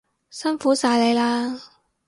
[0.31, 1.61] 辛苦晒你喇